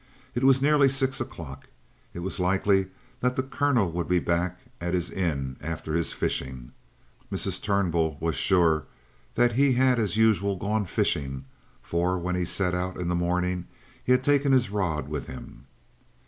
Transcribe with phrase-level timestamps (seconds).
[0.33, 1.67] It was nearly six o'clock.
[2.11, 2.87] It was likely
[3.19, 6.71] that the Colonel would be back at his inn after his fishing.
[7.31, 7.61] Mrs.
[7.61, 8.85] Turnbull was sure
[9.35, 11.45] that he had as usual gone fishing,
[11.83, 13.67] for, when he set out in the morning,
[14.03, 15.67] he had taken his rod with him.